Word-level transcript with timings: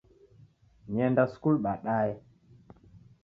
Nienda 0.93 1.23
sukulu 1.33 1.61
baadaye 1.65 2.13